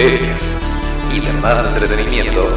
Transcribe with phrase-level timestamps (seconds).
[0.00, 2.48] y demás entretenimiento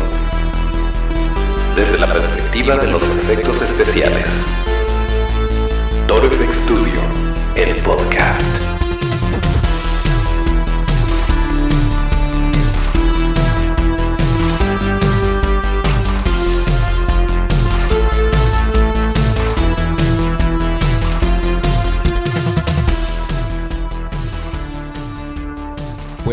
[1.76, 4.30] desde la perspectiva de los efectos especiales.
[6.08, 7.02] Toro FX Studio,
[7.56, 8.63] el podcast.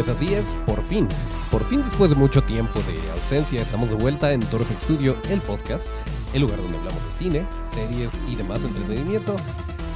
[0.03, 1.07] Pues así es, por fin.
[1.51, 5.15] Por fin, después de mucho tiempo de ausencia, estamos de vuelta en Toro FX Studio,
[5.29, 5.89] el podcast,
[6.33, 9.37] el lugar donde hablamos de cine, series y demás entretenimiento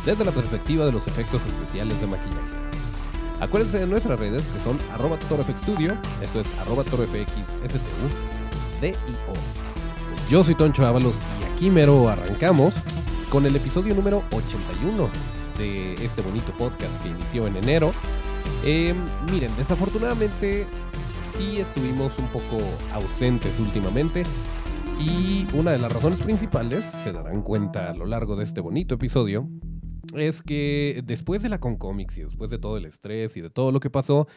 [0.05, 2.53] desde la perspectiva de los efectos especiales de maquillaje.
[3.41, 5.17] Acuérdense de nuestras redes que son arroba
[5.63, 6.85] Studio, esto es arroba
[8.83, 9.33] D-I-O.
[10.31, 12.75] Yo soy Toncho Ábalos y aquí mero arrancamos
[13.31, 15.09] con el episodio número 81
[15.57, 17.95] de este bonito podcast que inició en enero.
[18.67, 18.95] Eh,
[19.31, 20.65] miren, desafortunadamente
[21.37, 22.57] sí estuvimos un poco
[22.93, 24.23] ausentes últimamente.
[24.99, 28.95] Y una de las razones principales, se darán cuenta a lo largo de este bonito
[28.95, 29.49] episodio,
[30.17, 33.71] es que después de la Concomics y después de todo el estrés y de todo
[33.71, 34.29] lo que pasó,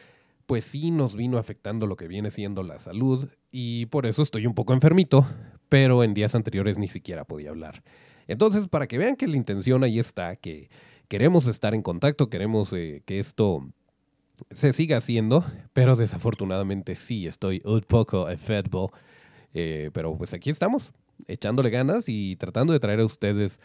[0.46, 4.46] pues sí nos vino afectando lo que viene siendo la salud y por eso estoy
[4.46, 5.26] un poco enfermito,
[5.68, 7.82] pero en días anteriores ni siquiera podía hablar.
[8.26, 10.68] Entonces, para que vean que la intención ahí está, que
[11.06, 13.68] queremos estar en contacto, queremos eh, que esto
[14.50, 18.92] se siga haciendo, pero desafortunadamente sí estoy un poco enfermo.
[19.54, 20.92] Eh, pero pues aquí estamos,
[21.26, 23.60] echándole ganas y tratando de traer a ustedes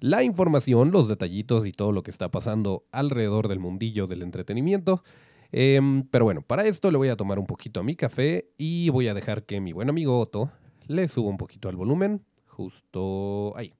[0.00, 5.02] la información, los detallitos y todo lo que está pasando alrededor del mundillo del entretenimiento.
[5.52, 8.90] Em, pero bueno, para esto le voy a tomar un poquito a mi café y
[8.90, 10.50] voy a dejar que mi buen amigo Otto
[10.88, 13.72] le suba un poquito al volumen, justo ahí.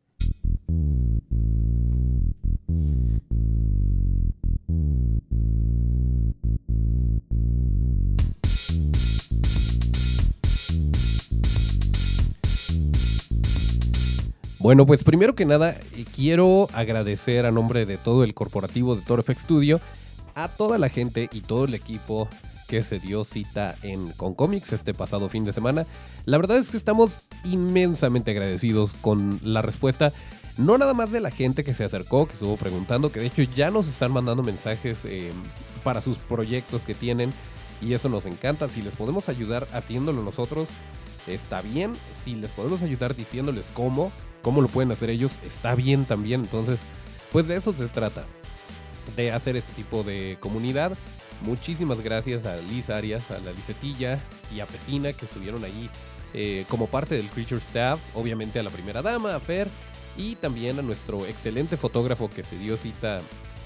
[14.64, 19.02] Bueno, pues primero que nada, eh, quiero agradecer a nombre de todo el corporativo de
[19.02, 19.78] Toro FX Studio
[20.34, 22.30] a toda la gente y todo el equipo
[22.66, 25.84] que se dio cita en Concomics este pasado fin de semana.
[26.24, 30.14] La verdad es que estamos inmensamente agradecidos con la respuesta,
[30.56, 33.42] no nada más de la gente que se acercó, que estuvo preguntando, que de hecho
[33.42, 35.32] ya nos están mandando mensajes eh,
[35.82, 37.34] para sus proyectos que tienen
[37.82, 38.70] y eso nos encanta.
[38.70, 40.68] Si les podemos ayudar haciéndolo nosotros,
[41.26, 41.94] está bien.
[42.22, 44.12] Si les podemos ayudar diciéndoles cómo,
[44.42, 46.42] cómo lo pueden hacer ellos, está bien también.
[46.42, 46.78] Entonces,
[47.32, 48.26] pues de eso se trata,
[49.16, 50.96] de hacer este tipo de comunidad.
[51.42, 54.18] Muchísimas gracias a Liz Arias, a la Lizetilla
[54.54, 55.90] y a Pesina que estuvieron allí
[56.32, 58.00] eh, como parte del Creature Staff.
[58.14, 59.68] Obviamente a la primera dama, a Fer,
[60.16, 63.20] y también a nuestro excelente fotógrafo que se dio cita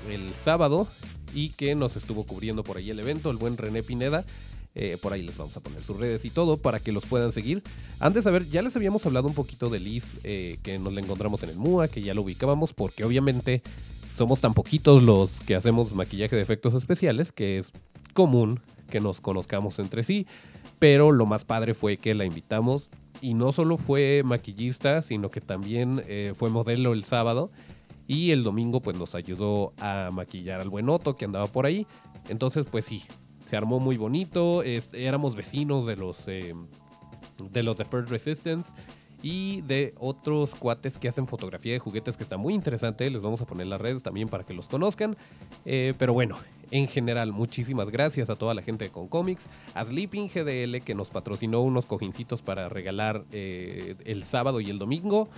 [0.09, 0.89] el sábado
[1.35, 4.25] y que nos estuvo cubriendo por ahí el evento, el buen René Pineda.
[4.75, 7.33] Eh, por ahí les vamos a poner sus redes y todo para que los puedan
[7.33, 7.63] seguir.
[7.99, 11.01] Antes, a ver, ya les habíamos hablado un poquito de Liz, eh, que nos la
[11.01, 13.63] encontramos en el MUA, que ya lo ubicábamos, porque obviamente
[14.17, 17.73] somos tan poquitos los que hacemos maquillaje de efectos especiales, que es
[18.15, 20.27] común que nos conozcamos entre sí.
[20.79, 22.89] Pero lo más padre fue que la invitamos
[23.21, 27.51] y no solo fue maquillista, sino que también eh, fue modelo el sábado.
[28.07, 31.87] Y el domingo pues nos ayudó a maquillar al buen Otto que andaba por ahí.
[32.29, 33.03] Entonces pues sí,
[33.49, 34.63] se armó muy bonito.
[34.63, 36.55] éramos vecinos de los eh,
[37.39, 38.71] de los de First Resistance
[39.23, 43.09] y de otros cuates que hacen fotografía de juguetes que está muy interesante.
[43.11, 45.17] Les vamos a poner las redes también para que los conozcan.
[45.65, 46.37] Eh, pero bueno,
[46.71, 51.09] en general, muchísimas gracias a toda la gente de Concomics, a Sleeping GDL que nos
[51.09, 55.29] patrocinó unos cojincitos para regalar eh, el sábado y el domingo.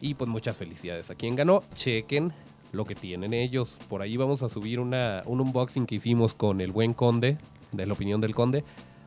[0.00, 1.64] Y pues muchas felicidades a quien ganó.
[1.74, 2.32] Chequen
[2.72, 3.76] lo que tienen ellos.
[3.88, 7.38] Por ahí vamos a subir una, un unboxing que hicimos con el buen Conde,
[7.76, 8.64] de la opinión del conde,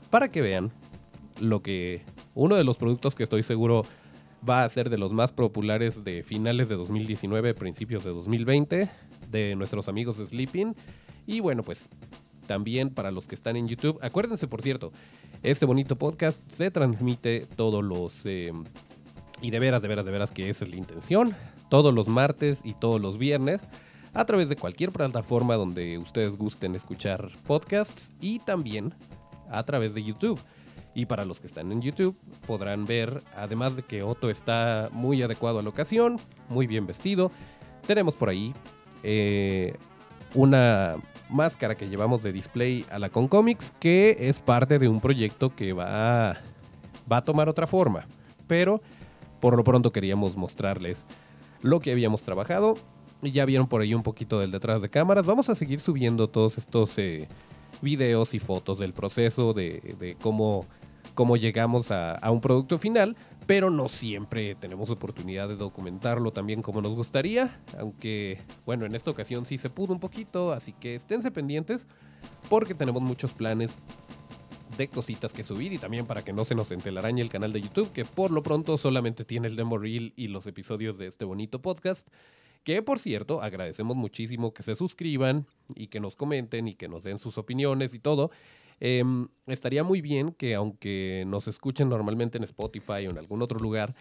[0.10, 0.72] para que vean
[1.40, 2.02] lo que
[2.36, 3.86] uno de los productos que estoy seguro
[4.48, 8.90] va a ser de los más populares de finales de 2019, principios de 2020,
[9.30, 10.76] de nuestros amigos Sleeping.
[11.26, 11.90] Y bueno, pues
[12.48, 14.92] también para los que están en YouTube, acuérdense por cierto,
[15.44, 18.26] este bonito podcast se transmite todos los...
[18.26, 18.52] Eh,
[19.42, 21.34] y de veras, de veras, de veras que esa es la intención,
[21.70, 23.62] todos los martes y todos los viernes
[24.14, 28.94] a través de cualquier plataforma donde ustedes gusten escuchar podcasts y también
[29.50, 30.40] a través de YouTube.
[30.96, 32.18] Y para los que están en YouTube
[32.48, 36.20] podrán ver, además de que Otto está muy adecuado a la ocasión,
[36.50, 37.32] muy bien vestido,
[37.86, 38.54] tenemos por ahí
[39.04, 39.76] eh,
[40.34, 40.96] una
[41.30, 45.74] máscara que llevamos de display a la Concomics que es parte de un proyecto que
[45.74, 46.38] va
[47.12, 48.06] va a tomar otra forma.
[48.48, 48.82] Pero
[49.40, 51.06] por lo pronto queríamos mostrarles
[51.62, 52.78] lo que habíamos trabajado
[53.22, 55.26] y ya vieron por ahí un poquito del detrás de cámaras.
[55.26, 57.28] Vamos a seguir subiendo todos estos eh,
[57.82, 60.66] videos y fotos del proceso de, cómo,
[61.16, 66.62] cómo llegamos a, a un producto final, pero no siempre tenemos oportunidad de documentarlo también
[66.62, 70.96] como nos gustaría, aunque bueno, en esta ocasión sí se pudo un poquito, así que
[70.96, 71.86] esténse pendientes
[72.50, 73.78] porque tenemos muchos planes
[74.78, 77.62] de cositas que subir y también para que no se nos entelarañe el canal de
[77.62, 81.26] YouTube, que por lo pronto solamente tiene el demo reel y los episodios de este
[81.26, 82.08] bonito podcast.
[82.64, 85.46] Que por cierto, agradecemos muchísimo que se suscriban
[85.76, 88.32] y que nos comenten y que nos den sus opiniones y todo.
[88.82, 93.60] Em, estaría muy bien que aunque nos escuchen normalmente en Spotify o en algún otro
[93.60, 93.94] lugar,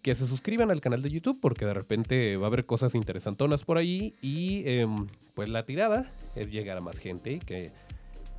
[0.00, 3.62] que se suscriban al canal de YouTube porque de repente va a haber cosas interesantonas
[3.62, 7.70] por ahí y em, pues la tirada es llegar a más gente y que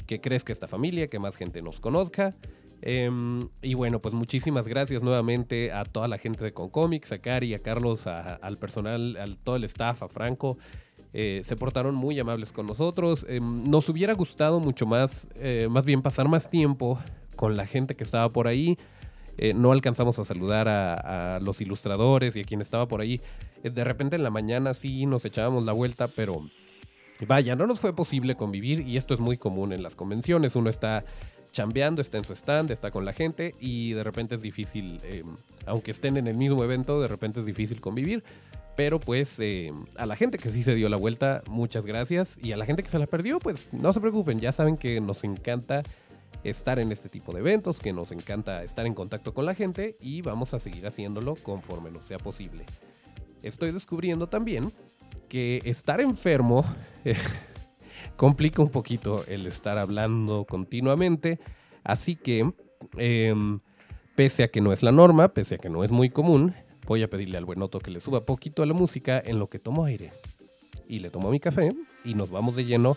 [0.05, 2.33] que crezca esta familia, que más gente nos conozca.
[2.81, 7.53] Em, y bueno, pues muchísimas gracias nuevamente a toda la gente de Concomics, a Cari,
[7.53, 10.57] a Carlos, al personal, a todo el staff, a Franco.
[11.13, 13.25] Eh, se portaron muy amables con nosotros.
[13.29, 16.99] Em, nos hubiera gustado mucho más, eh, más bien pasar más tiempo
[17.35, 18.77] con la gente que estaba por ahí.
[19.37, 23.19] Eh, no alcanzamos a saludar a, a, los ilustradores y a quien estaba por ahí.
[23.63, 26.41] de repente en la mañana sí nos echábamos la vuelta, pero
[27.27, 30.55] Vaya, no nos fue posible convivir y esto es muy común en las convenciones.
[30.55, 31.03] Uno está
[31.51, 35.23] chambeando, está en su stand, está con la gente y de repente es difícil, eh,
[35.65, 38.23] aunque estén en el mismo evento, de repente es difícil convivir.
[38.75, 42.37] Pero pues eh, a la gente que sí se dio la vuelta, muchas gracias.
[42.41, 44.99] Y a la gente que se la perdió, pues no se preocupen, ya saben que
[44.99, 45.83] nos encanta
[46.43, 49.95] estar en este tipo de eventos, que nos encanta estar en contacto con la gente
[49.99, 52.65] y vamos a seguir haciéndolo conforme nos sea posible.
[53.43, 54.73] Estoy descubriendo también
[55.33, 56.63] que estar enfermo
[58.17, 61.39] complica un poquito el estar hablando continuamente.
[61.83, 62.53] Así que,
[62.97, 63.59] em,
[64.13, 66.53] pese a que no es la norma, pese a que no es muy común,
[66.85, 69.57] voy a pedirle al buenoto que le suba poquito a la música en lo que
[69.57, 70.11] tomo aire.
[70.87, 71.73] Y le tomo mi café
[72.05, 72.95] y nos vamos de lleno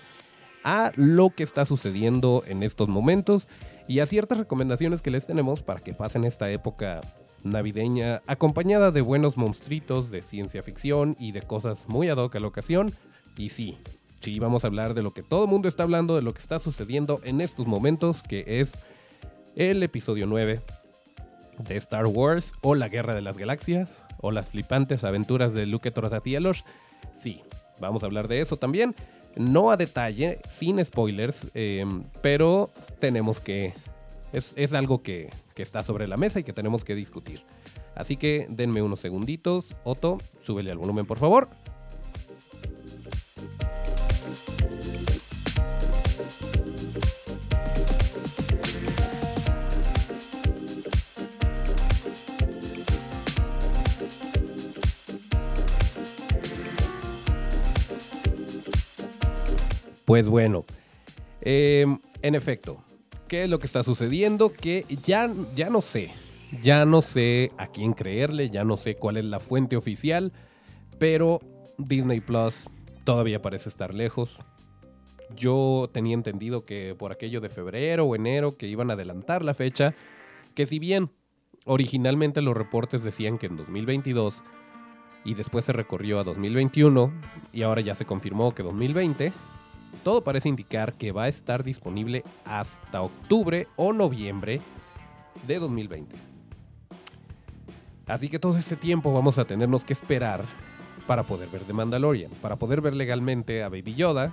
[0.62, 3.48] a lo que está sucediendo en estos momentos
[3.88, 7.00] y a ciertas recomendaciones que les tenemos para que pasen esta época
[7.50, 12.40] navideña acompañada de buenos monstruitos de ciencia ficción y de cosas muy ad hoc a
[12.40, 12.92] la ocasión.
[13.36, 13.76] Y sí,
[14.20, 16.40] sí, vamos a hablar de lo que todo el mundo está hablando, de lo que
[16.40, 18.72] está sucediendo en estos momentos, que es
[19.56, 20.60] el episodio 9
[21.58, 25.90] de Star Wars o la Guerra de las Galaxias o las flipantes aventuras de Luke
[25.90, 26.64] Torratielos.
[27.14, 27.42] Sí,
[27.80, 28.94] vamos a hablar de eso también.
[29.36, 31.84] No a detalle, sin spoilers, eh,
[32.22, 33.72] pero tenemos que...
[34.32, 37.42] Es, es algo que, que está sobre la mesa y que tenemos que discutir.
[37.94, 39.74] Así que denme unos segunditos.
[39.84, 41.48] Otto, súbele al volumen por favor.
[60.04, 60.64] Pues bueno,
[61.40, 61.84] eh,
[62.22, 62.84] en efecto,
[63.26, 66.12] qué es lo que está sucediendo, que ya, ya no sé,
[66.62, 70.32] ya no sé a quién creerle, ya no sé cuál es la fuente oficial,
[70.98, 71.40] pero
[71.78, 72.70] Disney Plus
[73.04, 74.38] todavía parece estar lejos.
[75.36, 79.54] Yo tenía entendido que por aquello de febrero o enero que iban a adelantar la
[79.54, 79.92] fecha,
[80.54, 81.10] que si bien
[81.66, 84.42] originalmente los reportes decían que en 2022
[85.24, 87.12] y después se recorrió a 2021
[87.52, 89.32] y ahora ya se confirmó que 2020,
[90.02, 94.60] todo parece indicar que va a estar disponible hasta octubre o noviembre
[95.46, 96.16] de 2020.
[98.06, 100.44] Así que todo ese tiempo vamos a tenernos que esperar
[101.06, 104.32] para poder ver The Mandalorian, para poder ver legalmente a Baby Yoda,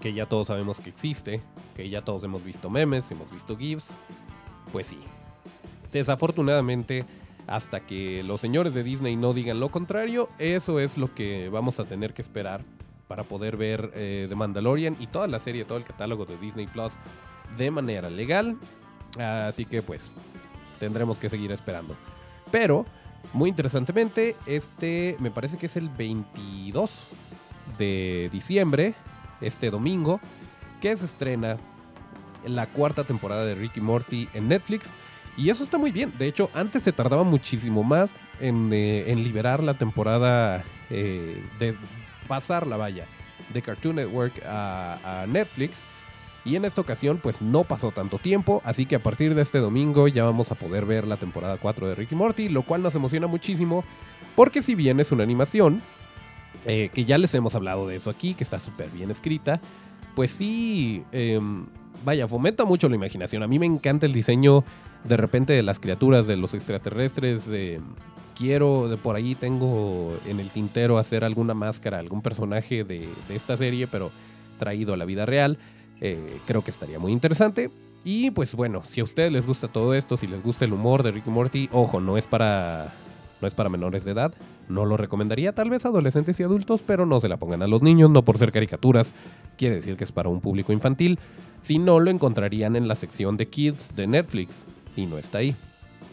[0.00, 1.40] que ya todos sabemos que existe,
[1.74, 3.86] que ya todos hemos visto memes, hemos visto GIFs.
[4.72, 4.98] Pues sí.
[5.92, 7.04] Desafortunadamente,
[7.46, 11.78] hasta que los señores de Disney no digan lo contrario, eso es lo que vamos
[11.78, 12.62] a tener que esperar
[13.16, 16.66] para poder ver eh, The Mandalorian y toda la serie, todo el catálogo de Disney
[16.66, 16.92] Plus
[17.56, 18.58] de manera legal.
[19.18, 20.10] Así que pues
[20.78, 21.96] tendremos que seguir esperando.
[22.50, 22.84] Pero,
[23.32, 26.90] muy interesantemente, este me parece que es el 22
[27.78, 28.92] de diciembre,
[29.40, 30.20] este domingo,
[30.82, 31.56] que se estrena
[32.44, 34.90] la cuarta temporada de Ricky Morty en Netflix.
[35.38, 36.12] Y eso está muy bien.
[36.18, 41.74] De hecho, antes se tardaba muchísimo más en, eh, en liberar la temporada eh, de,
[42.26, 43.06] pasar la valla
[43.52, 45.84] de Cartoon Network a, Netflix.
[46.44, 49.58] Y en esta ocasión pues no pasó tanto tiempo, así que a partir de este
[49.58, 52.94] domingo ya vamos a poder ver la temporada 4 de Ricky Morty, lo cual nos
[52.94, 53.84] emociona muchísimo,
[54.36, 55.82] porque si bien es una animación,
[56.64, 59.60] eh, que ya les hemos hablado de eso aquí, que está súper bien escrita,
[60.14, 61.66] pues sí, em,
[62.04, 63.42] vaya, fomenta mucho la imaginación.
[63.42, 64.64] A mí me encanta el diseño
[65.02, 67.80] de repente de las criaturas, de los extraterrestres, de,
[68.36, 73.86] quiero, por ahí tengo en el tintero hacer alguna máscara, algún personaje de, esta serie,
[73.86, 74.10] pero
[74.58, 75.58] traído a la vida real.
[76.00, 77.70] Eh, creo que estaría muy interesante.
[78.04, 81.02] Y pues bueno, si a ustedes les gusta todo esto, si les gusta el humor
[81.02, 82.92] de Ricky Morty, ojo, no es para
[83.40, 84.32] no es para menores de edad.
[84.68, 87.82] No lo recomendaría tal vez adolescentes y adultos, pero no se la pongan a los
[87.82, 89.12] niños, no por ser caricaturas.
[89.56, 91.18] Quiere decir que es para un público infantil.
[91.62, 94.50] Si no, lo encontrarían en la sección de Kids de Netflix.
[94.96, 95.54] Y no está ahí.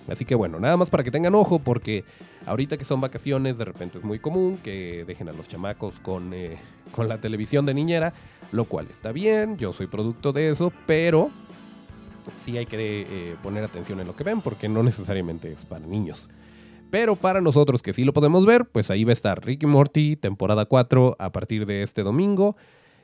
[0.07, 2.03] Así que bueno, nada más para que tengan ojo, porque
[2.45, 6.33] ahorita que son vacaciones, de repente es muy común que dejen a los chamacos con,
[6.33, 6.57] eh,
[6.91, 8.13] con la televisión de niñera,
[8.51, 11.31] lo cual está bien, yo soy producto de eso, pero
[12.43, 15.85] sí hay que eh, poner atención en lo que ven, porque no necesariamente es para
[15.85, 16.29] niños.
[16.89, 20.15] Pero para nosotros que sí lo podemos ver, pues ahí va a estar Ricky Morty,
[20.15, 22.55] temporada 4, a partir de este domingo.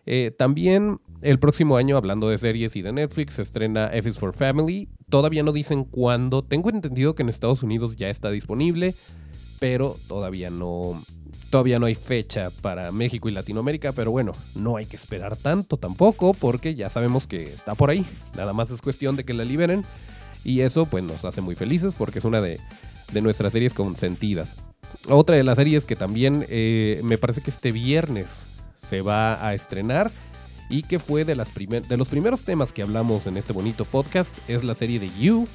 [0.06, 4.18] Eh, también el próximo año, hablando de series y de Netflix, se estrena F is
[4.18, 4.90] for Family.
[5.10, 6.44] Todavía no dicen cuándo.
[6.44, 8.96] Tengo entendido que en Estados Unidos ya está disponible,
[9.60, 11.02] pero todavía no,
[11.50, 13.92] todavía no hay fecha para México y Latinoamérica.
[13.92, 18.06] Pero bueno, no hay que esperar tanto tampoco, porque ya sabemos que está por ahí.
[18.36, 19.84] Nada más es cuestión de que la liberen.
[20.44, 22.60] Y eso pues nos hace muy felices porque es una de
[23.12, 24.56] de nuestras series consentidas.
[25.08, 28.28] Otra de las series que también eh, me parece que este viernes
[28.90, 30.12] se va a estrenar
[30.70, 34.36] y que fue de, las de los primeros temas que hablamos en este bonito podcast
[34.48, 35.48] es la serie de You,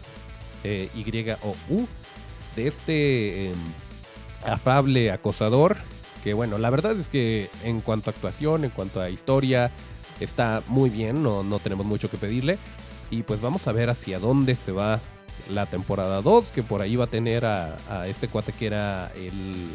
[0.64, 1.86] eh, Y-O-U,
[2.56, 3.56] de este em,
[4.44, 5.76] afable acosador,
[6.24, 9.70] que bueno, la verdad es que en cuanto a actuación, en cuanto a historia,
[10.20, 12.58] está muy bien, no, no tenemos mucho que pedirle.
[13.10, 15.00] Y pues vamos a ver hacia dónde se va
[15.50, 17.76] la temporada 2, que por ahí va a tener a,
[18.08, 19.68] este cuate que era el,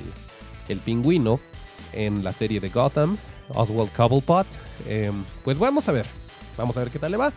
[0.67, 1.39] el, pingüino
[1.93, 3.17] en la serie de Gotham,
[3.49, 4.47] Oswald Cobblepot.
[4.87, 6.05] Em, pues vamos a ver,
[6.57, 7.33] vamos a ver qué tal le va.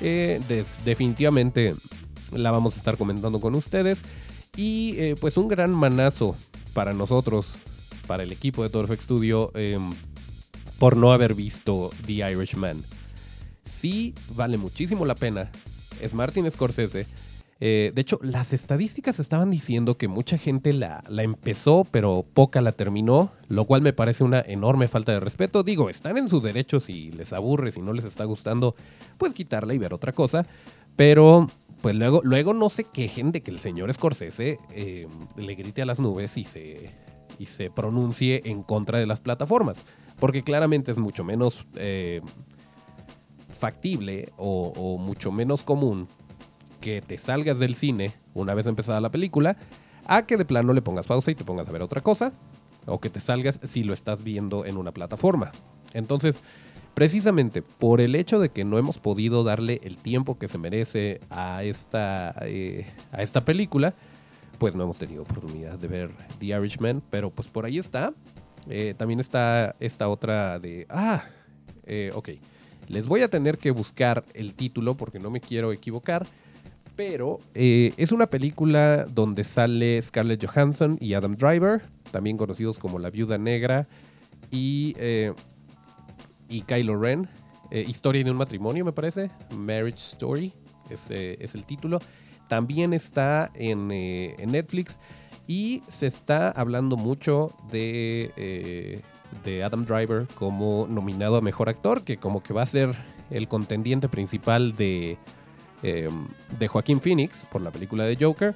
[0.00, 0.40] Eh,
[0.84, 1.74] definitivamente
[2.32, 4.02] la vamos a estar comentando con ustedes.
[4.56, 6.36] Y eh, pues un gran manazo
[6.74, 7.54] para nosotros,
[8.06, 9.92] para el equipo de Torfex Studio, em,
[10.78, 12.82] por no haber visto The Irishman.
[13.64, 15.50] Sí vale muchísimo la pena.
[16.00, 17.06] Es Martin Scorsese
[17.60, 22.72] eh, de hecho, las estadísticas estaban diciendo que mucha gente la, empezó, pero poca la
[22.72, 25.62] terminó, lo cual me parece una enorme falta de respeto.
[25.62, 28.74] Digo, están en su derecho si les aburre, si no les está gustando,
[29.16, 30.44] pues quitarla y ver otra cosa.
[30.96, 31.48] Pero,
[31.82, 35.06] pues luego, luego no se quejen de que el señor Scorsese eh,
[35.36, 36.90] le grite a las nubes y se,
[37.38, 39.76] y se pronuncie en contra de las plataformas.
[40.18, 42.22] Porque claramente es mucho menos eh,
[43.56, 46.08] factible o mucho menos común
[46.82, 49.56] que te salgas del cine una vez empezada la película,
[50.04, 52.34] a que de plano le pongas pausa y te pongas a ver otra cosa,
[52.84, 55.52] o que te salgas si lo estás viendo en una plataforma.
[55.94, 56.40] Entonces,
[56.94, 61.20] precisamente por el hecho de que no hemos podido darle el tiempo que se merece
[61.30, 63.94] a esta, eh, a esta película,
[64.58, 66.10] pues no hemos tenido oportunidad de ver
[66.40, 68.12] The Irishman, pero pues por ahí está.
[68.68, 70.86] Eh, también está esta otra de...
[70.88, 71.24] Ah,
[71.84, 72.30] eh, ok.
[72.88, 76.26] Les voy a tener que buscar el título porque no me quiero equivocar.
[76.96, 82.98] Pero eh, es una película donde sale Scarlett Johansson y Adam Driver, también conocidos como
[82.98, 83.88] La Viuda Negra
[84.50, 85.32] y, eh,
[86.48, 87.28] y Kylo Ren.
[87.70, 89.30] Eh, Historia de un matrimonio, me parece.
[89.50, 90.52] Marriage Story
[90.90, 92.00] es, es el título.
[92.48, 94.98] También está en, en, Netflix
[95.46, 99.00] y se está hablando mucho de,
[99.42, 102.94] de Adam Driver como nominado a Mejor Actor, que como que va a ser
[103.30, 105.16] el contendiente principal de
[105.82, 106.26] Em,
[106.58, 108.54] de Joaquín Phoenix por la película de Joker.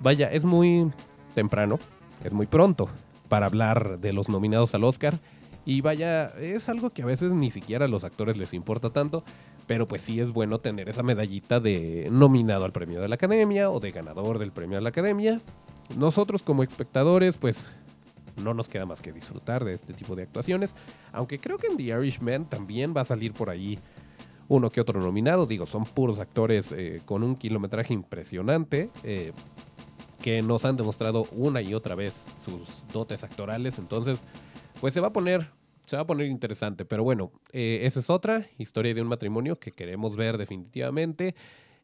[0.00, 0.90] Vaya, es muy
[1.34, 1.78] temprano,
[2.24, 2.88] es muy pronto
[3.28, 5.18] para hablar de los nominados al Oscar.
[5.66, 9.24] Y vaya, es algo que a veces ni siquiera a los actores les importa tanto,
[9.66, 13.70] pero pues sí es bueno tener esa medallita de nominado al premio de la Academia
[13.70, 15.40] o de ganador del premio de la Academia.
[15.96, 17.66] Nosotros como espectadores, pues
[18.36, 20.74] no nos queda más que disfrutar de este tipo de actuaciones,
[21.12, 23.78] aunque creo que en The Irishman también va a salir por ahí
[24.48, 25.46] uno que otro nominado.
[25.46, 28.90] Digo, son puros actores eh, con un kilometraje impresionante.
[29.02, 29.32] Eh,
[30.20, 33.78] que nos han demostrado una y otra vez sus dotes actorales.
[33.78, 34.18] Entonces,
[34.80, 35.50] pues se va a poner,
[35.86, 36.84] se va a poner interesante.
[36.84, 41.36] Pero bueno, eh, esa es otra historia de un matrimonio que queremos ver definitivamente.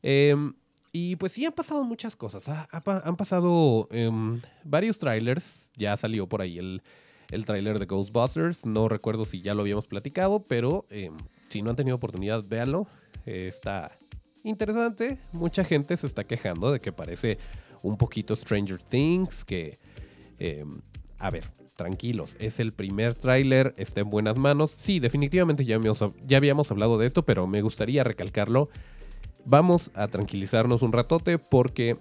[0.02, 0.54] Em,
[0.92, 2.48] y pues sí, han pasado muchas cosas.
[2.48, 5.70] han pasado em, varios trailers.
[5.76, 6.82] Ya salió por ahí el,
[7.32, 8.64] el trailer de Ghostbusters.
[8.64, 11.16] No recuerdo si ya lo habíamos platicado, pero em,
[11.48, 12.86] si no han tenido oportunidad, véanlo.
[13.26, 13.90] está
[14.44, 15.18] interesante.
[15.32, 17.38] Mucha gente se está quejando de que parece
[17.82, 19.76] un poquito Stranger Things, que...
[20.38, 20.68] Em,
[21.18, 24.72] a ver, tranquilos, es el primer tráiler, está en buenas manos.
[24.72, 25.78] Sí, definitivamente ya
[26.26, 28.68] ya habíamos hablado de esto, pero me gustaría recalcarlo.
[29.44, 31.96] Vamos a tranquilizarnos un ratote porque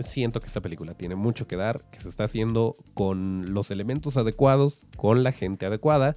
[0.00, 4.16] siento que esta película tiene mucho que dar, que se está haciendo con los elementos
[4.16, 6.14] adecuados, con la gente adecuada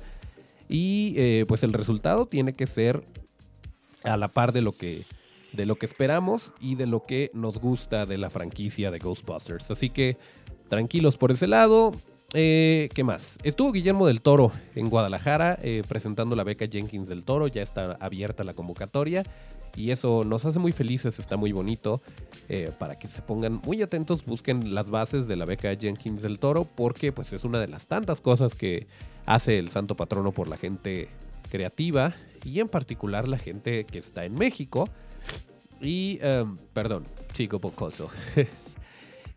[0.67, 3.03] y eh, pues el resultado tiene que ser
[4.03, 5.05] a la par de lo que
[5.53, 9.71] de lo que esperamos y de lo que nos gusta de la franquicia de Ghostbusters.
[9.71, 10.17] Así que
[10.67, 11.93] tranquilos por ese lado.
[12.37, 13.37] Eh, ¿Qué más?
[13.43, 17.47] Estuvo Guillermo del Toro en Guadalajara eh, presentando la beca Jenkins del Toro.
[17.47, 19.23] Ya está abierta la convocatoria
[19.73, 22.01] y eso nos hace muy felices, está muy bonito.
[22.49, 26.37] Eh, para que se pongan muy atentos, busquen las bases de la beca Jenkins del
[26.39, 28.85] Toro porque pues es una de las tantas cosas que
[29.25, 31.07] hace el santo patrono por la gente
[31.49, 32.13] creativa
[32.43, 34.89] y en particular la gente que está en México.
[35.79, 38.09] Y, em, perdón, chico pocoso.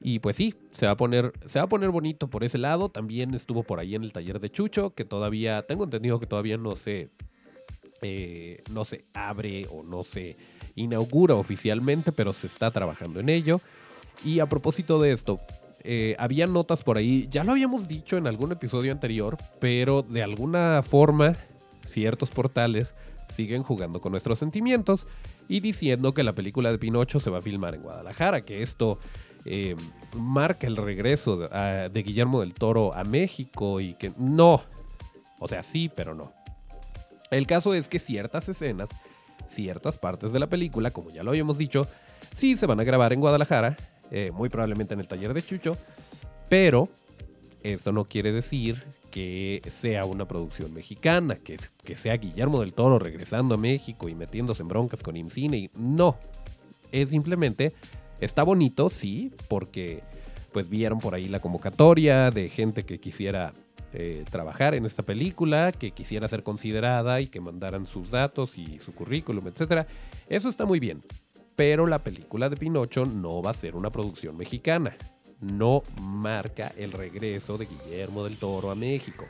[0.01, 2.89] y pues sí, se va, a poner, se va a poner bonito por ese lado.
[2.89, 6.57] También estuvo por ahí en el taller de Chucho, que todavía, tengo entendido que todavía
[6.57, 7.11] no se,
[8.03, 10.37] eh, no se abre o no se
[10.77, 13.61] inaugura oficialmente, pero se está trabajando en ello.
[14.25, 15.41] Y a propósito de esto,
[15.83, 20.23] eh, había notas por ahí, ya lo habíamos dicho en algún episodio anterior, pero de
[20.23, 21.37] alguna forma
[21.87, 22.95] ciertos portales
[23.35, 25.07] siguen jugando con nuestros sentimientos
[25.49, 28.99] y diciendo que la película de Pinocho se va a filmar en Guadalajara, que esto
[29.45, 29.77] eh,
[30.17, 34.63] marca el regreso de, Guillermo del Toro a México y que no,
[35.39, 36.33] o sea, sí, pero no.
[37.31, 38.91] El caso es que ciertas escenas,
[39.49, 41.87] ciertas partes de la película, como ya lo habíamos dicho,
[42.33, 43.77] sí se van a grabar en Guadalajara,
[44.11, 45.77] eh, muy probablemente en el taller de Chucho,
[46.49, 46.89] pero
[47.63, 52.99] esto no quiere decir que sea una producción mexicana, que, que sea Guillermo del Toro
[52.99, 55.71] regresando a México y metiéndose en broncas con IMCINE.
[55.79, 56.17] No,
[56.93, 57.73] es simplemente,
[58.21, 60.03] está bonito, sí, porque
[60.53, 63.53] pues vieron por ahí la convocatoria de gente que quisiera
[63.93, 68.79] eh, trabajar en esta película, que quisiera ser considerada y que mandaran sus datos y
[68.79, 69.87] su currículum, etc.
[70.29, 71.03] Eso está muy bien,
[71.57, 74.97] pero la película de Pinocho no va a ser una producción mexicana
[75.41, 79.25] no marca el regreso de Guillermo del Toro a México.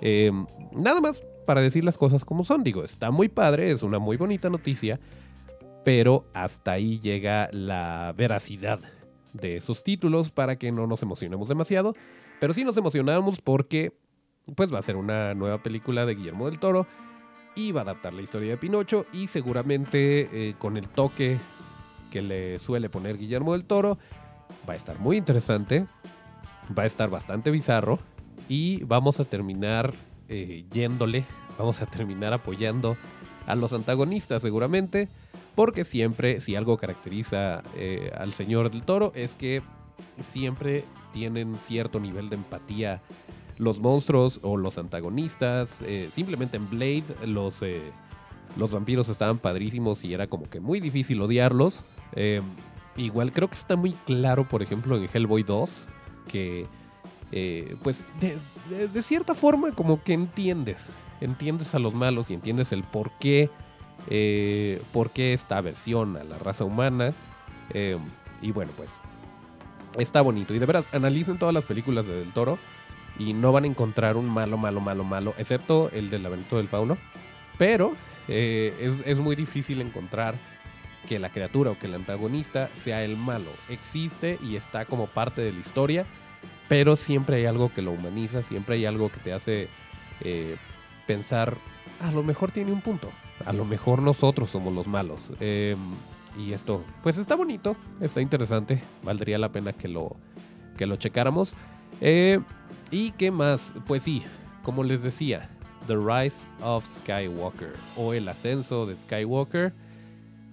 [0.00, 0.30] Eh,
[0.72, 4.16] nada más para decir las cosas como son, digo, está muy padre, es una muy
[4.16, 4.98] bonita noticia,
[5.86, 8.80] pero hasta ahí llega la veracidad
[9.34, 11.94] de esos títulos para que no nos emocionemos demasiado,
[12.40, 13.92] pero sí nos emocionamos porque
[14.56, 16.88] pues va a ser una nueva película de Guillermo del Toro
[17.54, 21.38] y va a adaptar la historia de Pinocho y seguramente eh, con el toque
[22.10, 23.96] que le suele poner Guillermo del Toro,
[24.68, 25.86] va a estar muy interesante,
[26.76, 28.00] va a estar bastante bizarro
[28.48, 29.94] y vamos a terminar
[30.28, 31.24] eh, yéndole,
[31.56, 32.96] vamos a terminar apoyando
[33.46, 35.08] a los antagonistas seguramente,
[35.56, 39.62] porque siempre, si algo caracteriza eh, al señor del toro, es que
[40.20, 43.02] siempre tienen cierto nivel de empatía
[43.58, 45.82] los monstruos o los antagonistas.
[45.82, 47.60] Eh, simplemente en Blade los,
[48.56, 51.80] los vampiros estaban padrísimos y era como que muy difícil odiarlos.
[52.96, 55.86] Igual creo que está muy claro, por ejemplo, en Hellboy 2,
[56.28, 56.66] que
[57.32, 60.78] eh, pues de, cierta forma como que entiendes,
[61.20, 63.50] entiendes a los malos y entiendes el por qué,
[64.08, 67.12] eh, por qué esta aversión a la raza humana.
[67.70, 67.98] Eh,
[68.42, 68.90] y bueno, pues
[69.98, 70.54] está bonito.
[70.54, 72.58] Y de veras, analicen todas las películas de Del Toro
[73.18, 76.68] y no van a encontrar un malo, malo, malo, malo, excepto el del laberinto del
[76.68, 76.98] fauno.
[77.58, 77.94] Pero
[78.28, 80.34] es, es muy difícil encontrar
[81.06, 83.50] que la criatura o que el antagonista sea el malo.
[83.68, 86.04] Existe y está como parte de la historia,
[86.68, 89.68] pero siempre hay algo que lo humaniza, siempre hay algo que te hace
[90.20, 90.56] eh,
[91.06, 91.56] pensar,
[92.00, 93.10] a lo mejor tiene un punto,
[93.46, 95.20] a lo mejor nosotros somos los malos.
[95.40, 95.78] Em,
[96.36, 100.16] y esto, pues está bonito, está interesante, valdría la pena que lo,
[100.76, 101.54] que lo checáramos.
[102.00, 102.40] Eh,
[102.90, 103.72] ¿Y qué más?
[103.86, 104.22] Pues sí,
[104.62, 105.48] como les decía,
[105.86, 109.72] The Rise of Skywalker o el ascenso de Skywalker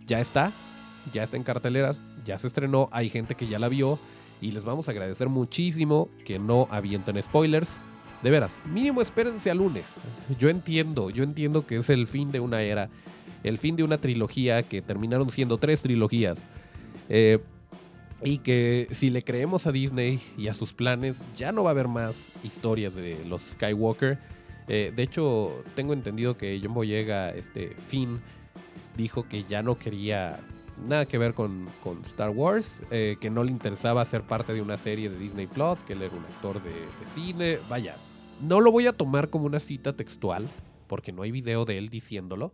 [0.05, 0.51] ya está,
[1.11, 3.99] ya está en cartelera, ya se estrenó, hay gente que ya la vio
[4.39, 7.77] y les vamos a agradecer muchísimo que no avienten spoilers.
[8.23, 9.83] De veras, mínimo espérense al lunes.
[10.39, 12.89] Yo entiendo, yo entiendo que es el fin de una era,
[13.43, 16.39] el fin de una trilogía que terminaron siendo tres trilogías.
[17.09, 17.39] Eh,
[18.23, 21.73] y que si le creemos a Disney y a sus planes, ya no va a
[21.73, 24.17] haber más historias de los Skywalker.
[24.69, 28.21] Eh, de hecho, tengo entendido que John Boyega, este Finn,
[28.95, 30.39] dijo que ya no quería
[30.87, 31.67] nada que ver con,
[32.05, 35.79] Star Wars, eh, que no le interesaba ser parte de una serie de Disney Plus,
[35.85, 36.71] que él era un actor de,
[37.05, 37.59] cine.
[37.69, 37.95] Vaya,
[38.43, 40.49] no lo voy a tomar como una cita textual,
[40.87, 42.53] porque no hay video de él diciéndolo.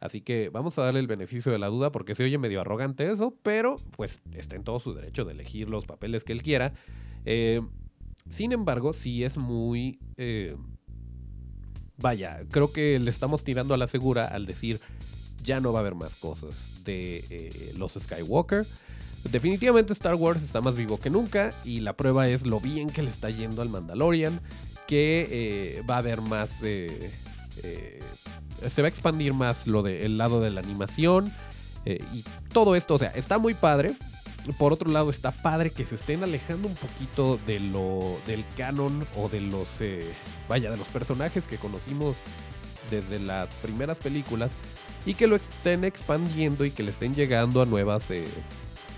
[0.00, 3.10] Así que vamos a darle el beneficio de la duda porque se oye medio arrogante
[3.10, 6.74] eso, pero pues está en todo su derecho de elegir los papeles que él quiera.
[7.24, 7.60] Eh,
[8.28, 9.98] sin embargo, sí es muy...
[10.16, 10.56] Eh,
[11.98, 14.80] vaya, creo que le estamos tirando a la segura al decir,
[15.44, 18.66] ya no va a haber más cosas de eh, los Skywalker.
[19.30, 23.02] Definitivamente Star Wars está más vivo que nunca y la prueba es lo bien que
[23.02, 24.40] le está yendo al Mandalorian,
[24.92, 27.10] que eh, va a haber más, eh,
[28.68, 31.32] se va a expandir más lo del lado de la animación
[31.86, 33.94] eh, y todo esto, o sea, está muy padre.
[34.58, 39.06] Por otro lado, está padre que se estén alejando un poquito de lo del canon
[39.16, 40.12] o de los, eh,
[40.46, 42.16] vaya, de los personajes que conocimos
[42.90, 44.50] desde las primeras películas
[45.06, 48.04] y que lo estén expandiendo y que le estén llegando a nuevas,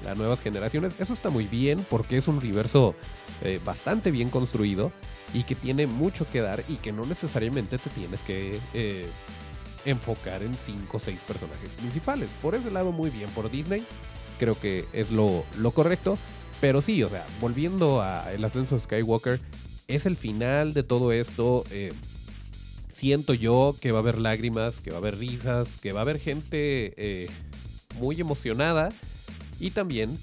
[0.06, 0.92] a nuevas generaciones.
[0.98, 2.94] Eso está muy bien porque es un universo
[3.42, 4.92] eh, bastante bien construido
[5.32, 9.06] y que tiene mucho que dar y que no necesariamente te tienes que eh,
[9.84, 12.30] enfocar en 5 o 6 personajes principales.
[12.40, 13.84] Por ese lado, muy bien por Disney.
[14.38, 16.18] Creo que es lo, lo correcto.
[16.60, 19.40] Pero sí, o sea, volviendo a el ascenso de Skywalker,
[19.88, 21.64] es el final de todo esto.
[21.70, 21.92] Eh,
[22.92, 26.02] siento yo que va a haber lágrimas, que va a haber risas, que va a
[26.02, 27.28] haber gente
[27.98, 28.90] muy emocionada
[29.60, 30.18] y también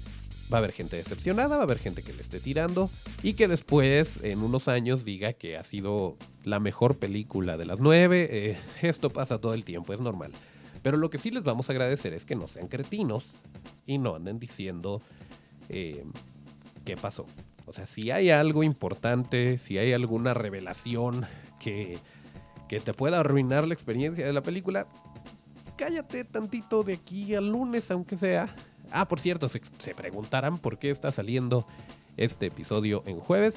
[0.52, 2.90] va a haber gente decepcionada, va a haber gente que le esté tirando
[3.22, 7.80] y que después en unos años diga que ha sido la mejor película de las
[7.80, 8.28] nueve.
[8.30, 10.32] Eh, esto pasa todo el tiempo, es normal.
[10.82, 13.24] Pero lo que sí les vamos a agradecer es que no sean cretinos
[13.86, 15.00] y no anden diciendo
[15.68, 16.04] eh,
[16.84, 17.26] qué pasó.
[17.66, 21.24] O sea, si hay algo importante, si hay alguna revelación
[21.60, 21.98] que
[22.72, 24.86] que te pueda arruinar la experiencia de la película,
[25.76, 28.56] cállate tantito de aquí al lunes, aunque sea.
[28.92, 29.60] Ah, por cierto, se,
[29.94, 31.66] preguntarán por qué está saliendo
[32.16, 33.56] este episodio en jueves.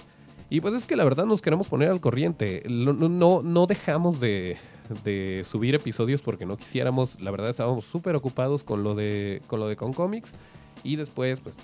[0.49, 2.63] Y pues es que la verdad nos queremos poner al corriente.
[2.69, 4.57] No, no, dejamos de,
[5.43, 7.19] subir episodios porque no quisiéramos.
[7.19, 9.67] La verdad estábamos súper ocupados con lo de con lo.
[10.83, 11.55] Y después, pues,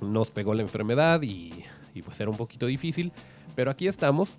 [0.00, 1.64] nos pegó la enfermedad y,
[1.94, 3.12] y pues era un poquito difícil.
[3.56, 4.30] Pero aquí estamos.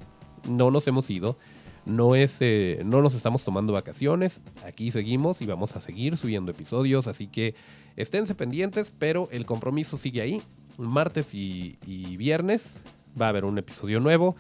[0.48, 1.38] No nos hemos ido.
[1.86, 6.52] No, es, eh, no nos estamos tomando vacaciones, aquí seguimos y vamos a seguir subiendo
[6.52, 7.56] episodios, así que
[7.96, 10.42] esténse pendientes, pero el compromiso sigue ahí.
[10.78, 11.78] Martes y,
[12.18, 12.80] viernes
[13.20, 14.36] va a haber un episodio nuevo.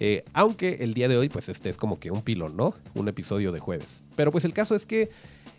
[0.00, 2.74] Eh, aunque el día de hoy, pues este es como que un pilón, ¿no?
[2.94, 4.02] Un episodio de jueves.
[4.16, 5.10] Pero pues el caso es que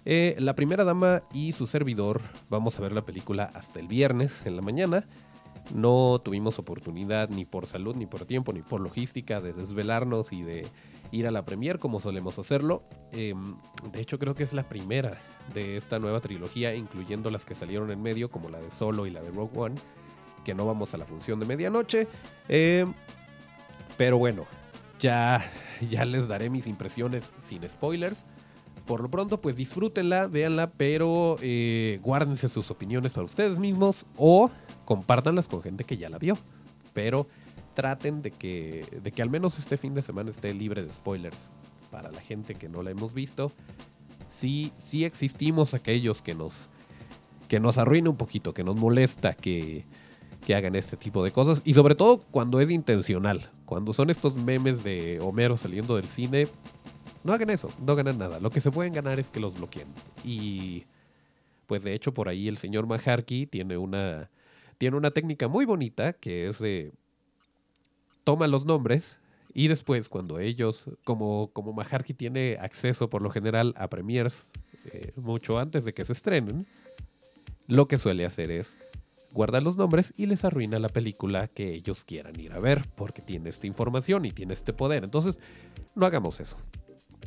[0.05, 4.41] eh, la primera dama y su servidor vamos a ver la película hasta el viernes
[4.45, 5.05] en la mañana.
[5.73, 10.41] No tuvimos oportunidad ni por salud, ni por tiempo, ni por logística de desvelarnos y
[10.41, 10.67] de
[11.13, 12.83] ir a la premier como solemos hacerlo.
[13.11, 13.55] Em,
[13.91, 15.21] de hecho creo que es la primera
[15.53, 19.11] de esta nueva trilogía, incluyendo las que salieron en medio, como la de Solo y
[19.11, 19.75] la de Rogue One,
[20.43, 22.07] que no vamos a la función de medianoche.
[22.49, 22.93] Em,
[23.95, 24.47] pero bueno,
[24.99, 25.45] ya,
[25.89, 28.25] ya les daré mis impresiones sin spoilers.
[28.87, 34.49] Por lo pronto, pues disfrútenla, véanla, pero eh, guárdense sus opiniones para ustedes mismos o
[34.83, 36.37] compártanlas con gente que ya la vio.
[36.91, 37.27] Pero
[37.73, 41.51] traten de que, de que al menos este fin de semana esté libre de spoilers
[41.91, 43.51] para la gente que no la hemos visto.
[44.29, 46.69] Sí, sí existimos aquellos que nos,
[47.47, 49.85] que nos arruina un poquito, que nos molesta que,
[50.45, 51.61] que hagan este tipo de cosas.
[51.65, 53.51] Y sobre todo cuando es intencional.
[53.65, 56.47] Cuando son estos memes de Homero saliendo del cine,
[57.23, 58.39] no hagan eso, no ganan nada.
[58.39, 59.87] Lo que se pueden ganar es que los bloqueen.
[60.23, 60.85] Y
[61.67, 64.29] pues de hecho por ahí el señor Maharky tiene una,
[64.77, 66.91] tiene una técnica muy bonita que es de
[68.23, 69.19] toma los nombres
[69.53, 74.51] y después cuando ellos, como, como Maharky tiene acceso por lo general a premiers
[74.91, 76.65] eh, mucho antes de que se estrenen,
[77.67, 78.79] lo que suele hacer es
[79.31, 83.21] guardar los nombres y les arruina la película que ellos quieran ir a ver porque
[83.21, 85.03] tiene esta información y tiene este poder.
[85.03, 85.39] Entonces,
[85.95, 86.57] no hagamos eso.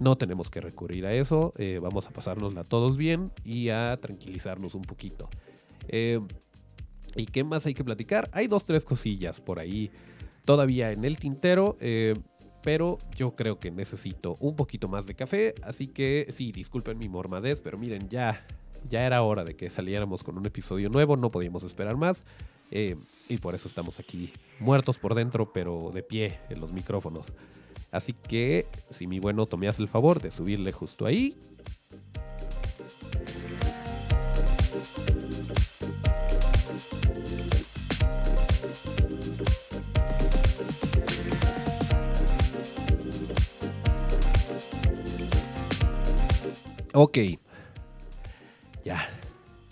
[0.01, 1.55] No tenemos que recurrir a eso.
[1.57, 5.29] Eh, vamos a pasárnosla todos bien y a tranquilizarnos un poquito.
[5.89, 6.21] Eh,
[7.15, 8.29] ¿Y qué más hay que platicar?
[8.33, 9.91] Hay dos, tres cosillas por ahí
[10.47, 11.77] todavía en el tintero.
[11.81, 12.15] Eh,
[12.63, 15.55] pero yo creo que necesito un poquito más de café.
[15.63, 18.45] Así que sí, disculpen mi mormadez, pero miren, ya,
[18.91, 21.17] ya era hora de que saliéramos con un episodio nuevo.
[21.17, 22.25] No podíamos esperar más.
[22.73, 22.97] Eh,
[23.29, 27.27] y por eso estamos aquí muertos por dentro, pero de pie en los micrófonos.
[27.93, 31.39] Así que, si mi bueno, me el favor de subirle justo ahí.
[46.99, 47.19] Ok.
[48.83, 49.07] Ya,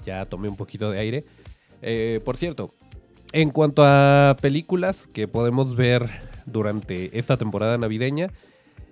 [0.05, 1.25] ya tomé un poquito de aire.
[1.81, 2.69] Eh, por cierto,
[3.33, 6.07] en cuanto a películas que podemos ver
[6.45, 8.31] durante esta temporada navideña,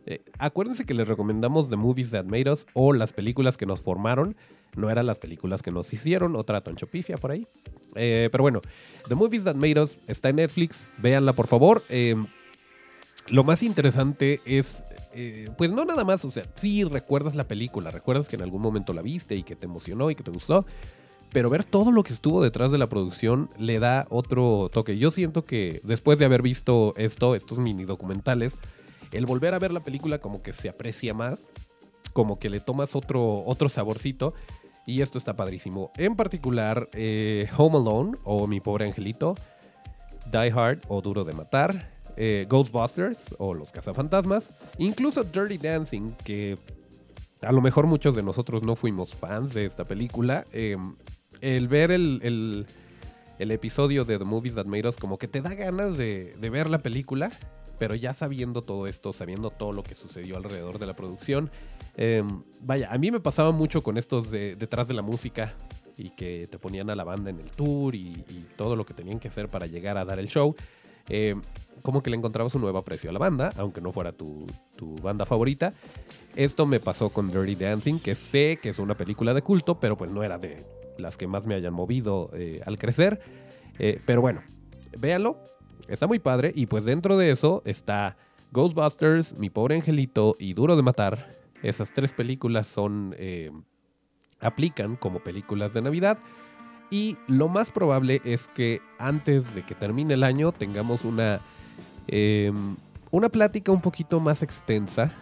[0.06, 3.82] eh, acuérdense que les recomendamos The Movies That Made Us o las películas que nos
[3.82, 4.34] formaron.
[4.76, 7.46] No eran las películas que nos hicieron, otra tonchopifia por ahí.
[7.96, 8.62] Eh, pero bueno,
[9.08, 11.84] The Movies That Made Us está en Netflix, véanla por favor.
[13.28, 14.82] lo más interesante es
[15.14, 18.62] eh, pues no nada más, o sea, sí recuerdas la película, recuerdas que en algún
[18.62, 20.64] momento la viste y que te emocionó y que te gustó,
[21.32, 24.98] pero ver todo lo que estuvo detrás de la producción le da otro toque.
[24.98, 28.54] Yo siento que después de haber visto esto, estos mini documentales,
[29.12, 31.40] el volver a ver la película como que se aprecia más,
[32.12, 34.34] como que le tomas otro, otro saborcito.
[34.84, 35.92] Y esto está padrísimo.
[35.96, 39.36] En particular, eh, Home Alone o Mi Pobre Angelito,
[40.32, 46.58] Die Hard o Duro de Matar, eh, Ghostbusters o Los Cazafantasmas, incluso Dirty Dancing, que
[47.42, 50.44] a lo mejor muchos de nosotros no fuimos fans de esta película.
[50.52, 50.94] Em,
[51.40, 52.66] el ver el,
[53.38, 56.78] episodio de The Movies That Made Us como que te da ganas de, ver la
[56.78, 57.30] película,
[57.78, 61.50] pero ya sabiendo todo esto, sabiendo todo lo que sucedió alrededor de la producción.
[61.96, 65.52] Em, vaya, a mí me pasaba mucho con estos de, detrás de la música
[65.96, 68.24] y que te ponían a la banda en el tour y,
[68.56, 70.54] todo lo que tenían que hacer para llegar a dar el show.
[71.08, 71.40] Em,
[71.82, 74.46] como que le encontrabas un nuevo aprecio a la banda, aunque no fuera tu,
[75.02, 75.72] banda favorita.
[76.36, 79.96] Esto me pasó con Dirty Dancing, que sé que es una película de culto, pero
[79.96, 80.56] pues no era de
[80.98, 83.20] las que más me hayan movido eh, al crecer.
[83.78, 84.42] Eh, pero bueno,
[85.00, 85.38] véanlo,
[85.88, 86.52] está muy padre.
[86.54, 88.16] Y pues dentro de eso está
[88.52, 91.28] Ghostbusters, Mi Pobre Angelito y Duro de Matar.
[91.62, 93.14] Esas tres películas son...
[93.18, 93.50] Eh,
[94.40, 96.18] aplican como películas de Navidad.
[96.92, 101.40] Y lo más probable es que antes de que termine el año tengamos una
[102.08, 102.76] Em,
[103.10, 105.12] una plática un poquito más extensa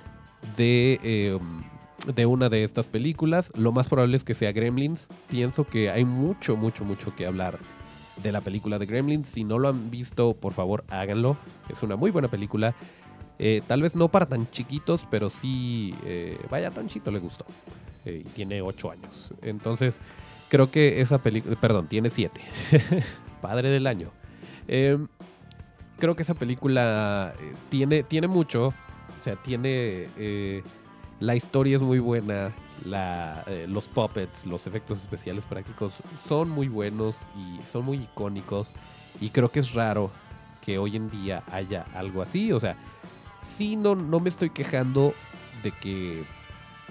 [0.57, 3.53] de, em, de una de estas películas.
[3.55, 5.07] Lo más probable es que sea Gremlins.
[5.29, 7.59] Pienso que hay mucho, mucho, mucho que hablar
[8.23, 9.29] de la película de Gremlins.
[9.29, 11.37] Si no lo han visto, por favor, háganlo.
[11.69, 12.75] Es una muy buena película.
[13.39, 17.45] Eh, tal vez no para tan chiquitos, pero sí, eh, vaya, tan chito le gustó.
[18.05, 19.33] Eh, y tiene 8 años.
[19.43, 19.99] Entonces,
[20.51, 22.41] creo que esa película, perdón, tiene 7.
[23.41, 24.11] Padre del año.
[24.69, 25.09] Em,
[25.99, 28.67] creo que esa película eh, tiene, tiene mucho.
[28.69, 30.09] O sea, tiene.
[30.19, 30.63] Eh,
[31.21, 32.53] la historia es muy buena.
[32.85, 38.69] La, eh, los puppets, los efectos especiales prácticos son muy buenos y son muy icónicos.
[39.21, 40.11] Y creo que es raro
[40.65, 42.53] que hoy en día haya algo así.
[42.53, 42.77] O sea,
[43.43, 45.15] sí, no, no me estoy quejando
[45.63, 46.25] de que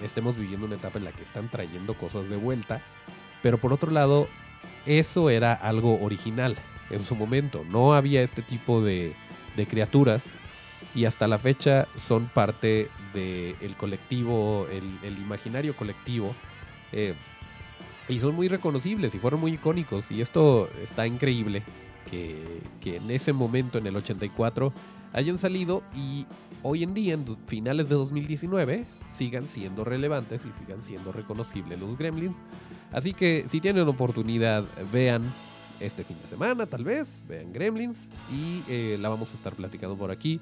[0.02, 2.80] estemos viviendo una etapa en la que están trayendo cosas de vuelta.
[3.42, 4.28] Pero por otro lado,
[4.86, 6.56] eso era algo original
[6.90, 7.64] en su momento.
[7.68, 9.14] No había este tipo de,
[9.68, 10.22] criaturas
[10.94, 16.34] y hasta la fecha son parte del colectivo, el, imaginario colectivo.
[16.92, 17.14] Eh,
[18.08, 20.10] y son muy reconocibles y fueron muy icónicos.
[20.10, 21.62] Y esto está increíble
[22.10, 24.72] que, que, en ese momento, en el 84,
[25.12, 26.26] hayan salido y
[26.62, 31.96] hoy en día, en finales de 2019, sigan siendo relevantes y sigan siendo reconocibles los
[31.96, 32.34] gremlins.
[32.92, 35.22] Así que si tienen oportunidad, vean
[35.80, 37.22] este fin de semana, tal vez.
[37.28, 37.98] Vean Gremlins
[38.32, 40.40] y eh, la vamos a estar platicando por aquí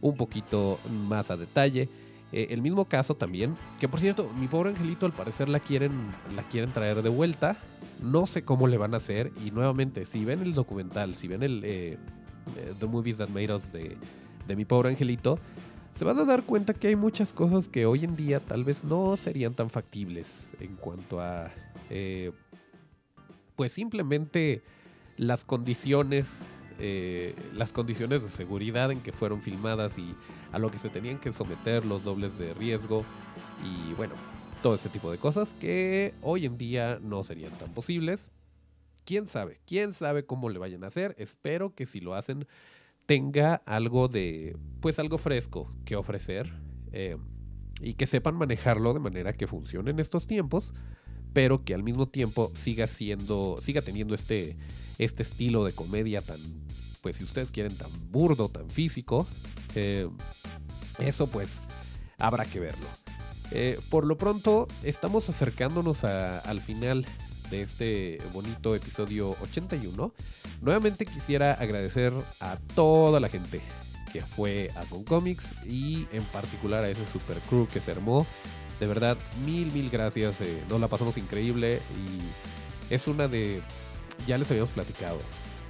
[0.00, 0.78] un poquito
[1.08, 1.88] más a detalle.
[2.32, 5.92] Eh, el mismo caso también, que por cierto, mi pobre angelito al parecer la quieren,
[6.34, 7.56] la quieren traer de vuelta.
[8.02, 9.32] No sé cómo le van a hacer.
[9.44, 11.98] Y nuevamente, si ven el documental, si ven el eh,
[12.78, 13.96] The Movies That Made Us de,
[14.46, 15.38] de mi pobre angelito,
[15.94, 18.84] se van a dar cuenta que hay muchas cosas que hoy en día tal vez
[18.84, 21.50] no serían tan factibles en cuanto a,
[23.56, 24.62] pues simplemente
[25.16, 26.28] las condiciones,
[26.78, 30.14] eh, las condiciones de seguridad en que fueron filmadas y
[30.52, 33.04] a lo que se tenían que someter los dobles de riesgo
[33.64, 34.14] y bueno,
[34.62, 38.30] todo ese tipo de cosas que hoy en día no serían tan posibles.
[39.04, 39.60] ¿Quién sabe?
[39.66, 41.14] ¿Quién sabe cómo le vayan a hacer?
[41.18, 42.46] Espero que si lo hacen
[43.06, 46.52] tenga algo de, pues algo fresco que ofrecer
[46.90, 47.16] eh,
[47.80, 50.74] y que sepan manejarlo de manera que funcione en estos tiempos,
[51.36, 54.56] pero que al mismo tiempo siga siendo, siga teniendo este,
[54.96, 56.38] este estilo de comedia tan,
[57.02, 59.26] pues si ustedes quieren, tan burdo, tan físico,
[59.74, 60.08] eh,
[60.98, 61.58] eso pues
[62.16, 62.86] habrá que verlo.
[63.50, 67.06] Eh, por lo pronto, estamos acercándonos al final
[67.50, 70.14] de este bonito episodio 81.
[70.62, 73.60] Nuevamente quisiera agradecer a toda la gente
[74.10, 78.26] que fue a Comics y en particular a ese super crew que se armó.
[78.80, 80.40] De verdad, mil, mil gracias.
[80.40, 83.62] Eh, nos la pasamos increíble y es una de
[84.26, 85.18] ya les habíamos platicado.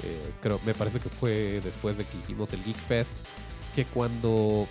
[0.02, 3.16] Eh, creo, me parece que fue después de que hicimos el Geek Fest.
[3.74, 4.66] Que cuando.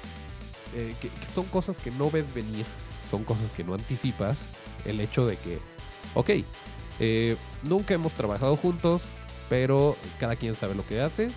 [0.74, 0.96] Eh,
[1.34, 2.66] son cosas que no ves venir.
[3.10, 4.38] Son cosas que no anticipas.
[4.86, 5.60] El hecho de que.
[6.14, 6.32] Ok.
[7.00, 9.02] Eh, nunca hemos trabajado juntos.
[9.50, 11.30] Pero cada quien sabe lo que hace.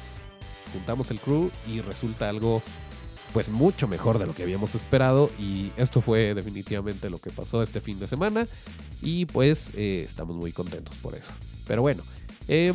[0.73, 2.63] Juntamos el crew y resulta algo
[3.33, 7.63] pues mucho mejor de lo que habíamos esperado y esto fue definitivamente lo que pasó
[7.63, 8.47] este fin de semana
[9.03, 11.33] y pues estamos muy contentos por eso.
[11.67, 12.03] Pero bueno,
[12.49, 12.73] eh,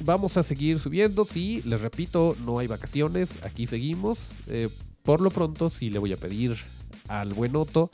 [0.00, 1.24] vamos a seguir subiendo.
[1.24, 3.42] Sí, les repito, no hay vacaciones.
[3.44, 4.30] Aquí seguimos.
[4.48, 4.68] Eh,
[5.02, 6.56] por lo pronto, sí le voy a pedir
[7.08, 7.90] al buen Otto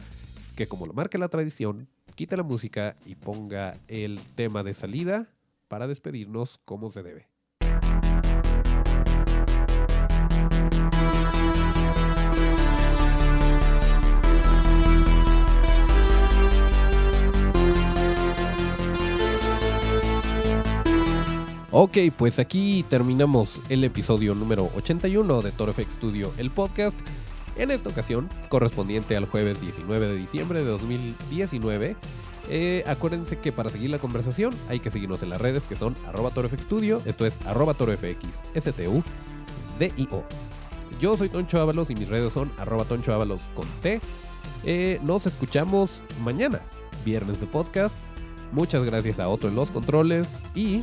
[0.57, 5.29] que, como lo marca la tradición, quite la música y ponga el tema de salida
[5.69, 7.29] para despedirnos como se debe.
[21.70, 26.98] Ok, pues aquí terminamos el episodio número 81 de Toro FX Studio, el podcast.
[27.57, 31.94] En esta ocasión, correspondiente al jueves 19 de diciembre de 2019.
[32.48, 35.94] Eh, acuérdense que para seguir la conversación hay que seguirnos en las redes que son
[36.07, 38.16] arroba torofxstudio, esto es arroba torofx,
[38.57, 39.02] STU,
[39.78, 40.24] D-I-O.
[40.98, 43.12] Yo soy Toncho Ábalos y mis redes son arroba Toncho
[43.54, 44.00] con T.
[44.64, 46.61] Eh, nos escuchamos mañana,
[47.04, 47.94] viernes de podcast.
[48.52, 50.83] Muchas gracias a Otto en los controles y